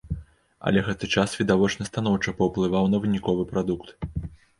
[0.69, 3.93] Але гэты час відавочна станоўча паўплываў на выніковы прадукт.